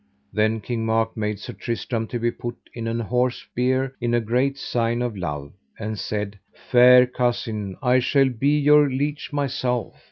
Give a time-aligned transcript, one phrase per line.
[0.33, 4.57] Then King Mark made Sir Tristram to be put in an horse bier in great
[4.57, 6.39] sign of love, and said:
[6.71, 9.93] Fair cousin, I shall be your leech myself.